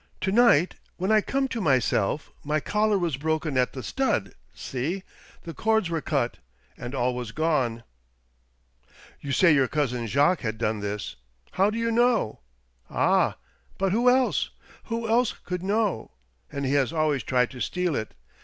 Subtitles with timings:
[0.21, 5.03] To night, when I come to myself, my collar was broken at the stud— see—
[5.43, 6.39] the cords were cut—
[6.75, 7.83] and all was gone!""
[9.21, 11.17] You say your cousin Jacques has done this.
[11.51, 12.39] How do you know?""
[12.89, 13.37] Ah!
[13.77, 14.49] But who else?
[14.85, 16.09] Who else could know?
[16.51, 18.15] And he has always tried to steal it.